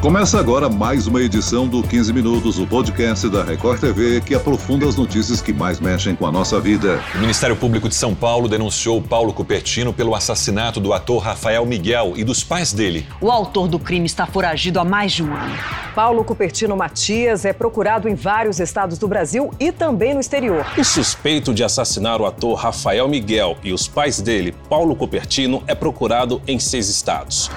[0.00, 4.88] Começa agora mais uma edição do 15 Minutos, o podcast da Record TV que aprofunda
[4.88, 7.02] as notícias que mais mexem com a nossa vida.
[7.14, 12.14] O Ministério Público de São Paulo denunciou Paulo Cupertino pelo assassinato do ator Rafael Miguel
[12.16, 13.06] e dos pais dele.
[13.20, 15.54] O autor do crime está foragido há mais de um ano.
[15.94, 20.64] Paulo Cupertino Matias é procurado em vários estados do Brasil e também no exterior.
[20.78, 25.74] O suspeito de assassinar o ator Rafael Miguel e os pais dele, Paulo Cupertino, é
[25.74, 27.50] procurado em seis estados.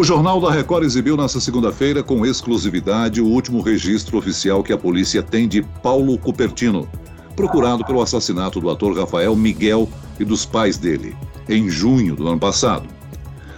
[0.00, 4.78] O Jornal da Record exibiu nesta segunda-feira, com exclusividade, o último registro oficial que a
[4.78, 6.88] polícia tem de Paulo Cupertino,
[7.36, 9.86] procurado pelo assassinato do ator Rafael Miguel
[10.18, 11.14] e dos pais dele,
[11.46, 12.88] em junho do ano passado.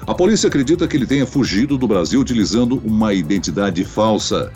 [0.04, 4.52] A polícia acredita que ele tenha fugido do Brasil utilizando uma identidade falsa.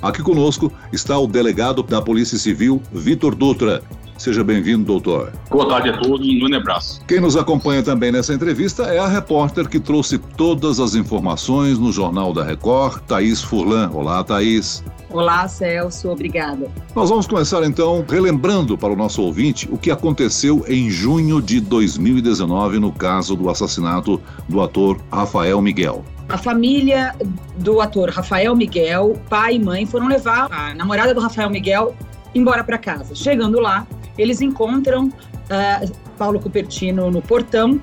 [0.00, 3.82] Aqui conosco está o delegado da Polícia Civil, Vitor Dutra,
[4.18, 5.32] Seja bem-vindo, doutor.
[5.50, 7.00] Boa tarde a todos, um grande abraço.
[7.06, 11.92] Quem nos acompanha também nessa entrevista é a repórter que trouxe todas as informações no
[11.92, 13.90] Jornal da Record, Thaís Furlan.
[13.92, 14.82] Olá, Thaís.
[15.10, 16.70] Olá, Celso, obrigada.
[16.94, 21.60] Nós vamos começar então relembrando para o nosso ouvinte o que aconteceu em junho de
[21.60, 26.04] 2019 no caso do assassinato do ator Rafael Miguel.
[26.28, 27.14] A família
[27.58, 31.94] do ator Rafael Miguel, pai e mãe, foram levar a namorada do Rafael Miguel
[32.34, 33.14] embora para casa.
[33.14, 33.86] Chegando lá,
[34.18, 37.80] eles encontram uh, Paulo Cupertino no portão,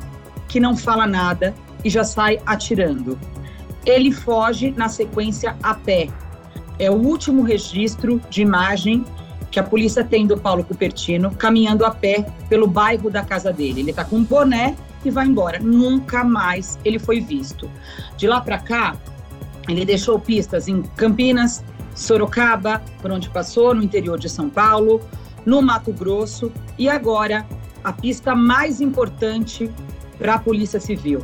[0.47, 1.53] que não fala nada
[1.83, 3.17] e já sai atirando.
[3.85, 6.07] Ele foge na sequência a pé.
[6.79, 9.05] É o último registro de imagem
[9.51, 13.81] que a polícia tem do Paulo Cupertino caminhando a pé pelo bairro da casa dele.
[13.81, 15.59] Ele está com um boné e vai embora.
[15.59, 17.69] Nunca mais ele foi visto.
[18.17, 18.95] De lá para cá,
[19.67, 25.01] ele deixou pistas em Campinas, Sorocaba, por onde passou, no interior de São Paulo,
[25.45, 27.45] no Mato Grosso e agora
[27.83, 29.69] a pista mais importante
[30.17, 31.23] para a Polícia Civil.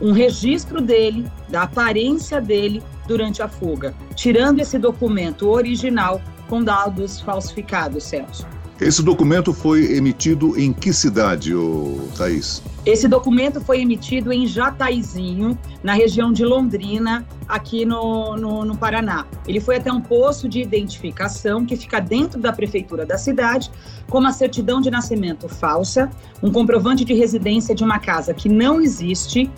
[0.00, 7.20] Um registro dele, da aparência dele durante a fuga, tirando esse documento original com dados
[7.20, 8.46] falsificados, Celso.
[8.78, 12.62] Esse documento foi emitido em que cidade, ô, Thaís?
[12.84, 19.24] Esse documento foi emitido em Jataizinho, na região de Londrina, aqui no, no, no, Paraná.
[19.48, 23.70] Ele foi até um posto de identificação que fica dentro da prefeitura da cidade,
[24.10, 26.10] com uma certidão de nascimento falsa,
[26.42, 29.50] um comprovante de residência de uma casa que não existe.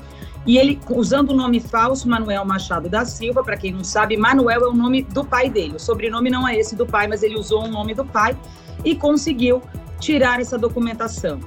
[0.47, 4.61] E ele, usando o nome falso, Manuel Machado da Silva, para quem não sabe, Manuel
[4.61, 5.75] é o nome do pai dele.
[5.75, 8.37] O sobrenome não é esse do pai, mas ele usou o nome do pai
[8.85, 9.63] e conseguiu
[10.01, 11.41] tirar essa documentação.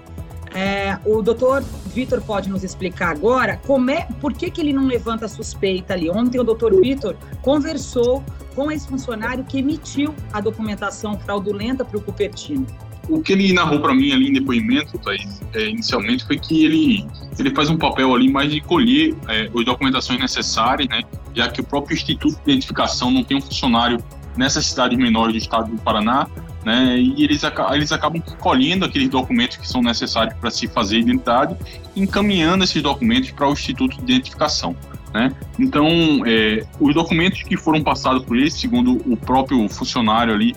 [0.54, 4.86] É, o doutor Vitor pode nos explicar agora como é, por que, que ele não
[4.86, 6.10] levanta suspeita ali.
[6.10, 12.02] Ontem o doutor Vitor conversou com esse funcionário que emitiu a documentação fraudulenta para o
[12.02, 12.68] Cupertino.
[13.10, 17.08] O que ele narrou para mim ali em depoimento, Thaís, é, inicialmente, foi que ele,
[17.40, 21.02] ele faz um papel ali mais de colher é, as documentações necessárias, né,
[21.34, 23.98] já que o próprio Instituto de Identificação não tem um funcionário
[24.38, 26.28] nessas cidades menores do estado do Paraná
[26.64, 26.98] né?
[26.98, 27.42] E eles,
[27.74, 31.56] eles acabam colhendo aqueles documentos que são necessários para se fazer identidade,
[31.96, 34.76] encaminhando esses documentos para o Instituto de Identificação.
[35.14, 35.32] Né?
[35.60, 35.88] Então,
[36.26, 40.56] é, os documentos que foram passados por eles, segundo o próprio funcionário ali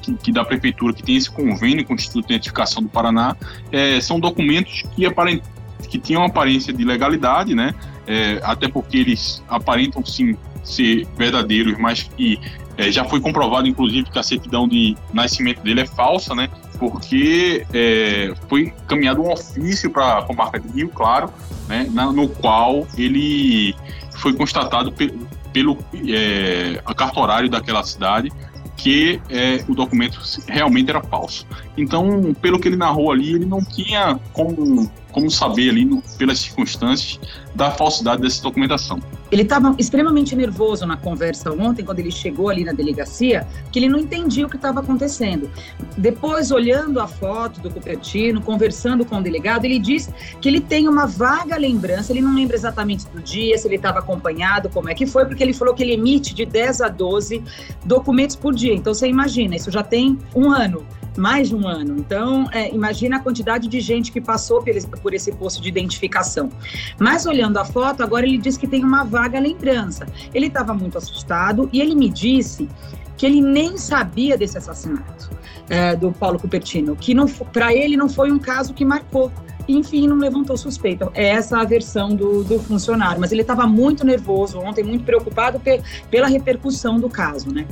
[0.00, 3.36] que, que, da prefeitura que tem esse convênio com o Instituto de Identificação do Paraná,
[3.72, 5.42] é, são documentos que, aparent,
[5.88, 7.74] que tinham aparência de legalidade, né?
[8.06, 12.38] É, até porque eles aparentam sim ser verdadeiros, mas que
[12.76, 16.48] é, já foi comprovado, inclusive, que a certidão de nascimento dele é falsa, né?
[16.78, 21.30] Porque é, foi caminhado um ofício para a comarca de Rio Claro,
[21.68, 21.88] né?
[21.90, 23.74] Na, no qual ele
[24.12, 25.12] foi constatado pe
[25.52, 28.30] pelo é, cartorário daquela cidade
[28.76, 31.46] que é, o documento realmente era falso.
[31.76, 36.38] Então, pelo que ele narrou ali, ele não tinha como, como saber ali, no, pelas
[36.40, 37.18] circunstâncias,
[37.54, 39.00] da falsidade dessa documentação.
[39.30, 43.88] Ele estava extremamente nervoso na conversa ontem, quando ele chegou ali na delegacia, que ele
[43.88, 45.50] não entendia o que estava acontecendo.
[45.96, 50.10] Depois, olhando a foto do Cupertino, conversando com o delegado, ele diz
[50.40, 53.98] que ele tem uma vaga lembrança, ele não lembra exatamente do dia, se ele estava
[53.98, 57.42] acompanhado, como é que foi, porque ele falou que ele emite de 10 a 12
[57.84, 58.74] documentos por dia.
[58.74, 60.84] Então, você imagina, isso já tem um ano
[61.16, 61.96] mais de um ano.
[61.98, 64.62] Então, é, imagina a quantidade de gente que passou
[65.02, 66.50] por esse, posto de identificação.
[66.98, 70.06] Mas olhando a foto, agora ele diz que tem uma vaga lembrança.
[70.34, 72.68] Ele estava muito assustado e ele me disse
[73.16, 75.30] que ele nem sabia desse assassinato
[75.68, 77.14] é, do Paulo Cupertino, que
[77.52, 79.32] para ele não foi um caso que marcou.
[79.68, 81.10] Enfim, não levantou suspeita.
[81.12, 83.20] É essa a versão do, do funcionário.
[83.20, 87.66] Mas ele estava muito nervoso ontem, muito preocupado pe pela repercussão do caso, né?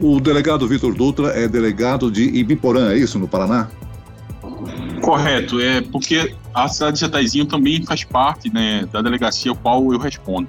[0.00, 3.68] O delegado Vitor Dutra é delegado de Ibiporã, é isso, no Paraná?
[5.02, 9.92] Correto, é porque a cidade de Jataizinho também faz parte né, da delegacia ao qual
[9.92, 10.48] eu respondo.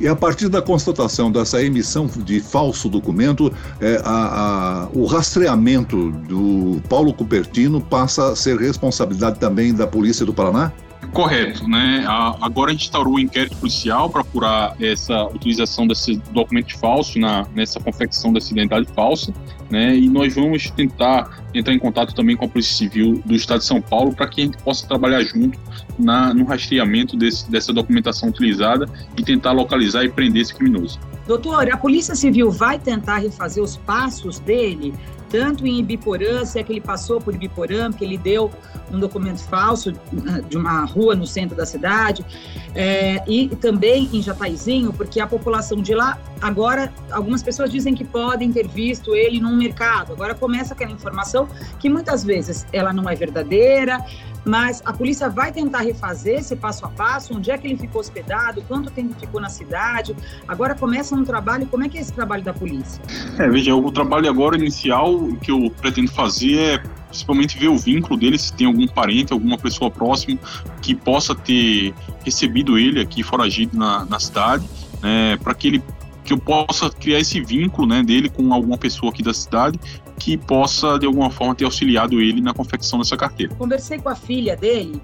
[0.00, 6.10] E a partir da constatação dessa emissão de falso documento, é, a, a, o rastreamento
[6.10, 10.72] do Paulo Cupertino passa a ser responsabilidade também da Polícia do Paraná?
[11.14, 12.04] Correto, né?
[12.40, 17.46] agora a gente instaurou um inquérito policial para apurar essa utilização desse documento falso na,
[17.54, 19.32] nessa confecção dessa identidade falsa,
[19.70, 19.96] né?
[19.96, 23.66] E nós vamos tentar entrar em contato também com a Polícia Civil do Estado de
[23.66, 25.56] São Paulo para que a gente possa trabalhar junto
[25.96, 30.98] na, no rastreamento desse, dessa documentação utilizada e tentar localizar e prender esse criminoso.
[31.26, 34.92] Doutor, a Polícia Civil vai tentar refazer os passos dele
[35.34, 38.52] tanto em Ibiporã, se é que ele passou por Ibiporã, porque ele deu
[38.92, 39.92] um documento falso
[40.28, 42.24] ah, de uma rua no centro da cidade,
[42.72, 48.04] é, e também em Jataizinho, porque a população de lá, agora, algumas pessoas dizem que
[48.04, 51.48] podem ter visto ele num mercado, agora começa aquela informação
[51.80, 53.98] que muitas vezes ela não é verdadeira,
[54.44, 58.00] mas a polícia vai tentar refazer esse passo a passo, onde é que ele ficou
[58.00, 60.14] hospedado, quanto tempo ficou na cidade.
[60.46, 63.02] Agora começa um trabalho, como é que é esse trabalho da polícia?
[63.38, 68.18] É, veja, o trabalho agora inicial que eu pretendo fazer é principalmente ver o vínculo
[68.18, 70.38] dele, se tem algum parente, alguma pessoa próxima
[70.82, 71.94] que possa ter
[72.24, 74.68] recebido ele aqui foragido na, na cidade,
[75.00, 75.82] né, para que ele
[76.24, 79.78] que eu possa criar esse vínculo né, dele com alguma pessoa aqui da cidade
[80.18, 83.54] que possa, de alguma forma, ter auxiliado ele na confecção dessa carteira.
[83.56, 85.00] Conversei com a filha dele,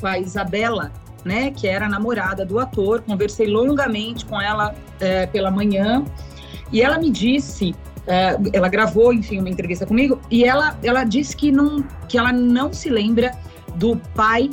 [0.00, 0.92] com a Isabela,
[1.24, 6.04] né, que era namorada do ator, conversei longamente com ela é, pela manhã,
[6.72, 7.74] e ela me disse,
[8.06, 12.32] é, ela gravou, enfim, uma entrevista comigo, e ela, ela disse que, não, que ela
[12.32, 13.32] não se lembra
[13.74, 14.50] do pai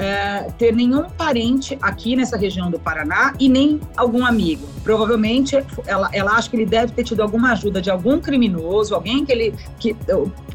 [0.00, 4.66] é, ter nenhum parente aqui nessa região do Paraná e nem algum amigo.
[4.82, 9.26] Provavelmente ela, ela acha que ele deve ter tido alguma ajuda de algum criminoso, alguém
[9.26, 9.54] que ele.
[9.78, 9.94] Que,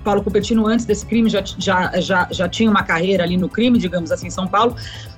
[0.03, 3.79] Paulo Cupertino, antes desse crime, já, já, já, já tinha uma carreira ali no crime,
[3.79, 4.75] digamos assim, em São Paulo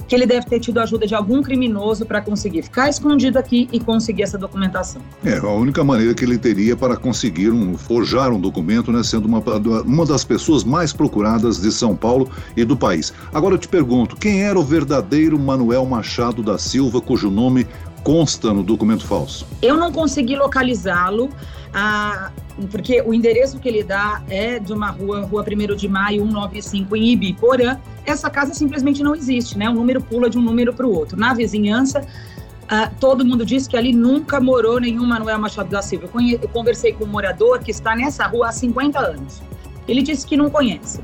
[0.07, 3.79] que ele deve ter tido ajuda de algum criminoso para conseguir ficar escondido aqui e
[3.79, 5.01] conseguir essa documentação.
[5.23, 9.25] É, a única maneira que ele teria para conseguir um, forjar um documento, né, sendo
[9.25, 9.43] uma,
[9.85, 13.13] uma das pessoas mais procuradas de São Paulo e do país.
[13.33, 17.67] Agora eu te pergunto, quem era o verdadeiro Manuel Machado da Silva, cujo nome
[18.03, 19.45] consta no documento falso?
[19.61, 21.29] Eu não consegui localizá-lo.
[21.73, 22.31] Ah,
[22.71, 26.95] porque o endereço que ele dá é de uma rua, Rua 1 de Maio, 195,
[26.95, 27.77] em Ibiporã.
[28.05, 29.69] Essa casa simplesmente não existe, né?
[29.69, 31.17] Um número pula de um número para o outro.
[31.17, 36.09] Na vizinhança, uh, todo mundo diz que ali nunca morou nenhum Manuel Machado da Silva.
[36.11, 39.41] Eu, eu, conversei com um morador que está nessa rua há 50 anos.
[39.87, 40.99] Ele disse que não conhece.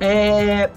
[0.00, 0.70] É,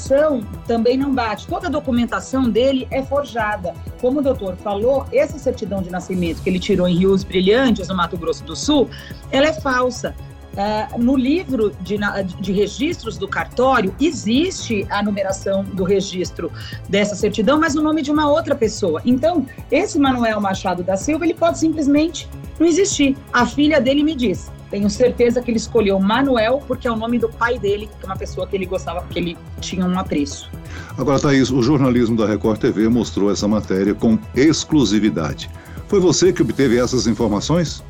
[0.00, 1.46] documentação também não bate.
[1.46, 3.74] Toda a documentação dele é forjada.
[4.00, 7.96] Como o doutor falou, essa certidão de nascimento que ele tirou em Rios Brilhantes, no
[7.96, 8.88] Mato Grosso do Sul,
[9.30, 10.14] ela é falsa.
[10.50, 11.96] Uh, no livro de,
[12.40, 16.50] de, registros do cartório, existe a numeração do registro
[16.88, 19.00] dessa certidão, mas o nome de uma outra pessoa.
[19.04, 23.16] Então, esse Manuel Machado da Silva, ele pode simplesmente não existir.
[23.32, 27.18] A filha dele me diz: tenho certeza que ele escolheu Manuel porque é o nome
[27.18, 30.50] do pai dele, que é uma pessoa que ele gostava, porque ele tinha um apreço.
[30.96, 35.50] Agora, Thaís, o jornalismo da Record TV mostrou essa matéria com exclusividade.
[35.88, 37.82] Foi você que obteve essas informações?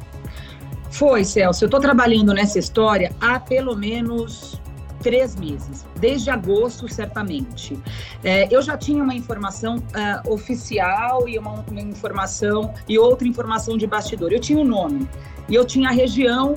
[0.91, 1.65] Foi, Celso.
[1.65, 4.59] Eu estou trabalhando nessa história há pelo menos
[5.02, 7.79] três meses, desde agosto, certamente.
[8.23, 13.77] É, eu já tinha uma informação uh, oficial e uma, uma, informação e outra informação
[13.77, 14.32] de bastidor.
[14.32, 15.08] Eu tinha o um nome
[15.48, 16.56] e eu tinha a região,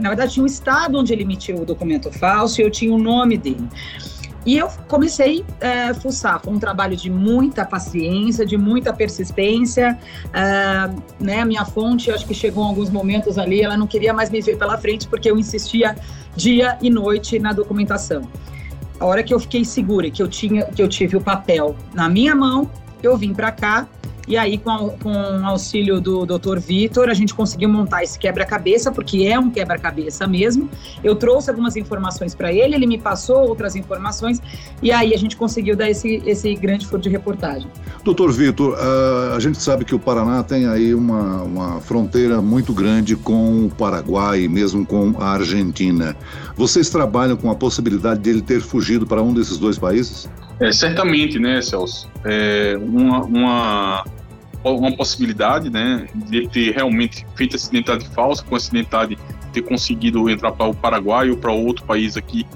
[0.00, 2.98] na verdade, tinha o estado onde ele emitiu o documento falso e eu tinha o
[2.98, 3.68] nome dele.
[4.46, 6.40] E eu comecei a é, fuçar.
[6.40, 9.98] Foi um trabalho de muita paciência, de muita persistência.
[10.32, 10.88] É,
[11.18, 11.44] né?
[11.44, 14.56] Minha fonte, acho que chegou em alguns momentos ali, ela não queria mais me ver
[14.56, 15.96] pela frente porque eu insistia
[16.36, 18.22] dia e noite na documentação.
[19.00, 22.08] A hora que eu fiquei segura que eu tinha, que eu tive o papel na
[22.08, 22.70] minha mão,
[23.02, 23.88] eu vim para cá
[24.26, 26.58] e aí, com, com o auxílio do Dr.
[26.58, 30.68] Vitor, a gente conseguiu montar esse quebra-cabeça, porque é um quebra-cabeça mesmo.
[31.02, 34.40] Eu trouxe algumas informações para ele, ele me passou outras informações,
[34.82, 37.68] e aí a gente conseguiu dar esse, esse grande furo de reportagem.
[38.04, 38.76] Doutor Vitor,
[39.34, 43.70] a gente sabe que o Paraná tem aí uma, uma fronteira muito grande com o
[43.70, 46.16] Paraguai e mesmo com a Argentina.
[46.56, 50.28] Vocês trabalham com a possibilidade dele ter fugido para um desses dois países?
[50.58, 52.08] É, certamente, né, Celso?
[52.24, 54.04] É uma, uma,
[54.64, 59.18] uma possibilidade, né, de ter realmente feito essa identidade falsa, com essa identidade
[59.52, 62.46] ter conseguido entrar para o Paraguai ou para outro país aqui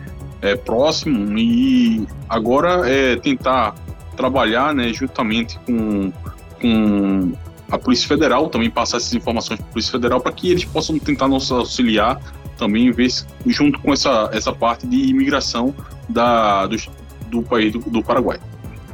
[0.42, 3.74] é, próximo e agora é tentar
[4.16, 6.12] trabalhar, né, juntamente com,
[6.60, 7.32] com
[7.70, 10.98] a Polícia Federal, também passar essas informações para a Polícia Federal para que eles possam
[10.98, 12.20] tentar nos auxiliar
[12.58, 13.08] também ver
[13.46, 15.74] junto com essa, essa parte de imigração
[16.06, 16.90] da, dos,
[17.30, 18.38] do país do, do Paraguai.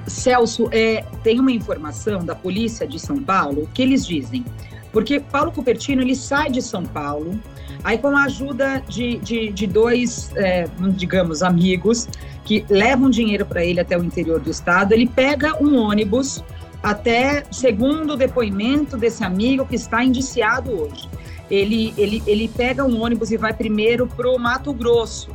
[0.06, 4.44] Celso, é, tem uma informação da polícia de São Paulo que eles dizem,
[4.92, 7.38] porque Paulo Cupertino ele sai de São Paulo,
[7.84, 12.08] aí com a ajuda de, de, de dois, é, digamos, amigos
[12.44, 16.42] que levam dinheiro para ele até o interior do estado, ele pega um ônibus
[16.82, 21.08] até, segundo o depoimento desse amigo que está indiciado hoje,
[21.50, 25.30] ele, ele, ele pega um ônibus e vai primeiro para o Mato Grosso,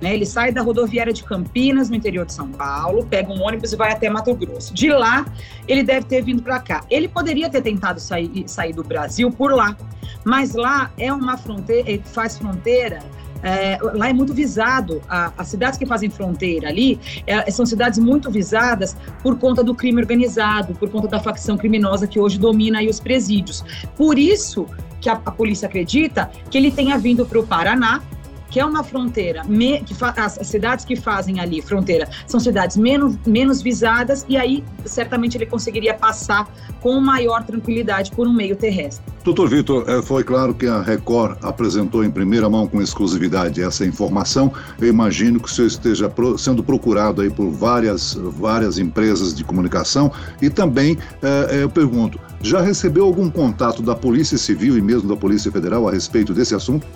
[0.00, 0.14] né?
[0.14, 3.76] Ele sai da rodoviária de Campinas, no interior de São Paulo, pega um ônibus e
[3.76, 4.72] vai até Mato Grosso.
[4.74, 5.26] De lá,
[5.66, 6.84] ele deve ter vindo para cá.
[6.90, 9.76] Ele poderia ter tentado sair, sair do Brasil por lá,
[10.24, 13.00] mas lá é uma fronteira, faz fronteira
[13.42, 17.98] é, lá é muito visado, a, as cidades que fazem fronteira ali é, são cidades
[17.98, 22.78] muito visadas por conta do crime organizado, por conta da facção criminosa que hoje domina
[22.78, 23.64] aí os presídios.
[23.96, 24.66] Por isso
[25.00, 28.02] que a, a polícia acredita que ele tenha vindo para o Paraná,
[28.50, 32.76] que é uma fronteira, me, que as, as, cidades que fazem ali fronteira são cidades
[32.76, 36.48] menos, menos visadas, e aí certamente ele conseguiria passar
[36.80, 39.04] com maior tranquilidade por um meio terrestre.
[39.22, 43.84] Doutor Vitor, é, foi claro que a Record apresentou em primeira mão com exclusividade essa
[43.84, 44.50] informação.
[44.80, 50.10] Eu imagino que o senhor esteja sendo procurado aí por várias, várias empresas de comunicação
[50.40, 55.06] e também é, é, eu pergunto, já recebeu algum contato da Polícia Civil e mesmo
[55.08, 56.86] da Polícia Federal a respeito desse assunto?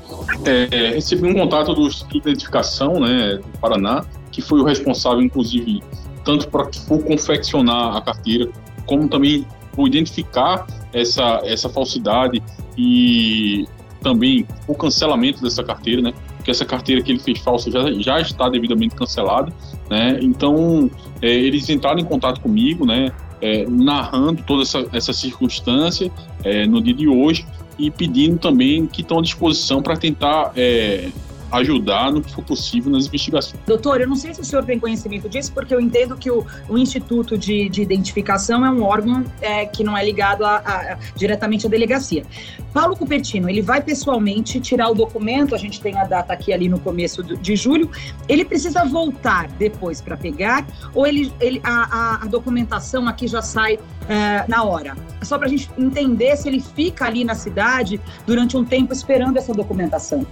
[0.46, 5.22] É, recebi um contato do Instituto de Identificação né, do Paraná, que foi o responsável,
[5.22, 5.82] inclusive,
[6.24, 8.50] tanto para confeccionar a carteira,
[8.86, 12.42] como também por identificar essa, essa falsidade
[12.76, 13.66] e
[14.00, 16.12] também o cancelamento dessa carteira, né?
[16.36, 19.52] Porque essa carteira que ele fez falsa já, já está devidamente cancelada,
[19.88, 20.18] né?
[20.20, 20.90] Então,
[21.22, 23.10] é, eles entraram em contato comigo, né?
[23.40, 26.10] É, narrando toda essa, essa circunstância
[26.44, 27.46] é, no dia de hoje
[27.78, 31.08] e pedindo também que estão à disposição para tentar é,
[31.58, 33.60] ajudar no que for possível nas investigações.
[33.66, 36.46] Doutor, eu não sei se o senhor tem conhecimento disso, porque eu entendo que o,
[36.68, 40.98] o Instituto de, de, Identificação é um órgão é, que não é ligado a, a,
[41.14, 42.24] diretamente à delegacia.
[42.72, 46.68] Paulo Cupertino, ele vai pessoalmente tirar o documento, a gente tem a data aqui ali
[46.68, 47.90] no começo de julho,
[48.28, 53.78] ele precisa voltar depois para pegar, ou ele, ele a, a, documentação aqui já sai
[54.08, 54.96] é, na hora?
[55.22, 59.36] Só para a gente entender se ele fica ali na cidade durante um tempo esperando
[59.36, 60.26] essa documentação.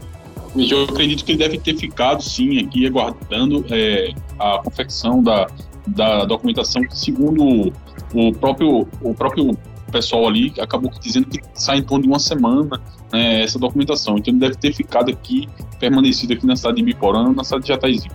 [0.56, 5.46] Eu acredito que ele deve ter ficado, sim, aqui aguardando é, a confecção da,
[5.86, 7.72] da documentação, que segundo
[8.14, 9.56] o próprio, o próprio
[9.90, 12.80] pessoal ali, acabou dizendo que sai em torno de uma semana
[13.12, 14.18] né, essa documentação.
[14.18, 17.68] Então ele deve ter ficado aqui, permanecido aqui na cidade de Biporã, na cidade de
[17.68, 18.12] Jataizinho.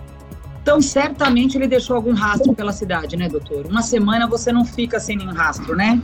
[0.62, 3.64] Então, certamente ele deixou algum rastro pela cidade, né, doutor?
[3.66, 5.98] Uma semana você não fica sem nenhum rastro, né?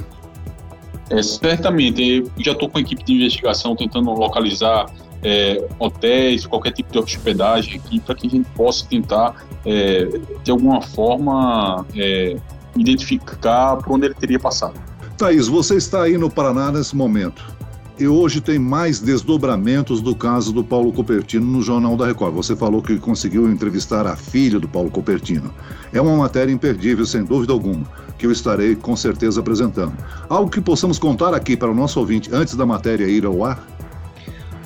[1.10, 2.24] É, certamente.
[2.34, 4.86] Eu já estou com a equipe de investigação tentando localizar
[5.24, 10.50] é, hotéis, qualquer tipo de hospedagem aqui, para que a gente possa tentar, é, de
[10.50, 12.36] alguma forma, é,
[12.76, 14.74] identificar por onde ele teria passado.
[15.16, 17.54] Thaís, você está aí no Paraná nesse momento.
[17.96, 22.34] E hoje tem mais desdobramentos do caso do Paulo Copertino no Jornal da Record.
[22.34, 25.54] Você falou que conseguiu entrevistar a filha do Paulo Copertino.
[25.92, 27.84] É uma matéria imperdível, sem dúvida alguma,
[28.18, 29.92] que eu estarei com certeza apresentando.
[30.28, 33.64] Algo que possamos contar aqui para o nosso ouvinte antes da matéria ir ao ar?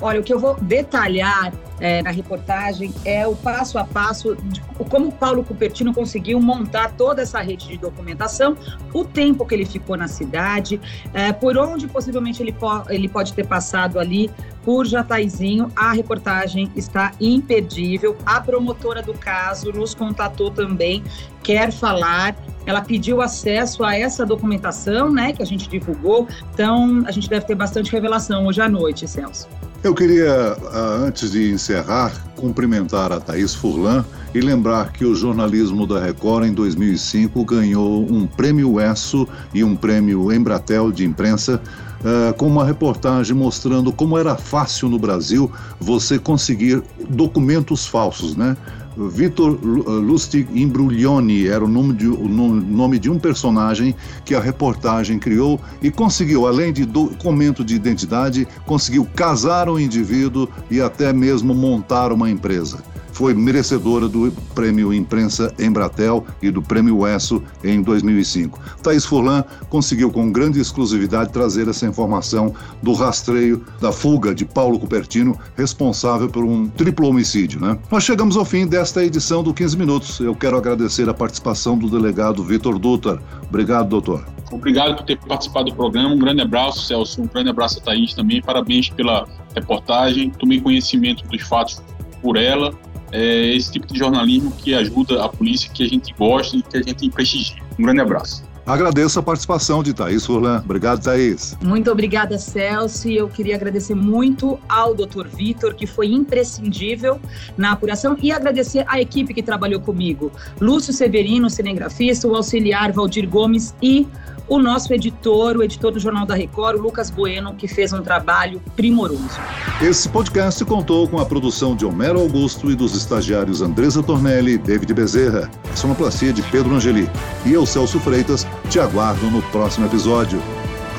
[0.01, 4.61] Olha, o que eu vou detalhar é, na reportagem é o passo a passo de
[4.89, 8.57] como Paulo Cupertino conseguiu montar toda essa rede de documentação,
[8.93, 10.79] o tempo que ele ficou na cidade,
[11.13, 14.31] é, por onde possivelmente ele, po ele pode ter passado ali
[14.63, 15.71] por Jataizinho.
[15.75, 18.17] A reportagem está imperdível.
[18.25, 21.03] A promotora do caso nos contatou também,
[21.43, 22.35] quer falar.
[22.65, 26.27] Ela pediu acesso a essa documentação, né, que a gente divulgou.
[26.53, 29.47] Então, a gente deve ter bastante revelação hoje à noite, Celso.
[29.81, 34.03] Eu queria, ah, antes de encerrar, cumprimentar a Thaís Furlan
[34.35, 39.77] e lembrar que o jornalismo da Record em 2005 ganhou um prêmio ESSO e um
[39.77, 41.61] prêmio Embratel de imprensa
[42.01, 48.55] uh, com uma reportagem mostrando como era fácil no Brasil você conseguir documentos falsos, né?
[48.97, 54.41] Vitor eh, Lustig Imbruglioni era o nome, de, o nome de um personagem que a
[54.41, 61.13] reportagem criou e conseguiu, além de documento de identidade, conseguiu casar o indivíduo e até
[61.13, 62.79] mesmo montar uma empresa
[63.19, 68.57] foi merecedora do Prêmio Imprensa Embratel e do Prêmio ESSO em 2005.
[68.81, 74.79] Thaís Furlan conseguiu com grande exclusividade trazer essa informação do rastreio da fuga de Paulo
[74.79, 77.59] Cupertino, responsável por um triplo homicídio.
[77.59, 77.77] Né?
[77.91, 80.21] Nós chegamos ao fim desta edição do 15 Minutos.
[80.21, 83.21] Eu quero agradecer a participação do delegado Vitor Dutra.
[83.49, 84.25] Obrigado, doutor.
[84.49, 86.15] Obrigado por ter participado do programa.
[86.15, 87.21] Um grande abraço, Celso.
[87.21, 88.41] Um grande abraço a Thaís também.
[88.41, 90.29] Parabéns pela reportagem.
[90.29, 91.81] Tomei conhecimento dos fatos
[92.21, 92.73] por ela
[93.11, 96.77] é esse tipo de jornalismo que ajuda a polícia, que a gente gosta e que
[96.77, 97.57] a gente prestigia.
[97.77, 98.49] Um grande abraço.
[98.69, 100.61] Agradeço a participação de Thaís Furlan.
[100.63, 101.57] Obrigado, Thaís.
[101.59, 103.09] Muito obrigada, Celso.
[103.09, 105.27] Eu queria agradecer muito ao Dr.
[105.27, 107.19] Vitor, que foi imprescindível
[107.57, 113.27] na apuração, e agradecer à equipe que trabalhou comigo: Lúcio Severino, cinegrafista, o auxiliar Valdir
[113.27, 114.07] Gomes e
[114.49, 118.01] o nosso editor, o editor do Jornal da Record, o Lucas Bueno, que fez um
[118.01, 119.39] trabalho primoroso.
[119.81, 124.57] Esse podcast contou com a produção de Homero Augusto e dos estagiários Andresa Tornelli e
[124.57, 127.07] David Bezerra, sonoplastia de Pedro Angeli.
[127.45, 130.41] E eu, Celso Freitas, te aguardo no próximo episódio.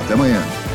[0.04, 0.69] Até amanhã.